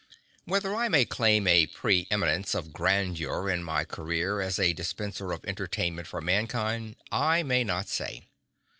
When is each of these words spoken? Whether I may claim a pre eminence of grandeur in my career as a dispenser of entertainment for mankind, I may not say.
Whether 0.45 0.75
I 0.75 0.89
may 0.89 1.05
claim 1.05 1.45
a 1.45 1.67
pre 1.67 2.07
eminence 2.09 2.55
of 2.55 2.73
grandeur 2.73 3.51
in 3.51 3.61
my 3.61 3.85
career 3.85 4.41
as 4.41 4.57
a 4.57 4.73
dispenser 4.73 5.31
of 5.31 5.45
entertainment 5.45 6.07
for 6.07 6.21
mankind, 6.21 6.95
I 7.11 7.43
may 7.43 7.63
not 7.63 7.87
say. 7.87 8.23